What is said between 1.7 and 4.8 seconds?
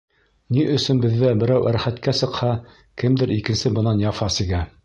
рәхәткә сыҡһа, кемдер икенсе бынан яфа сигә?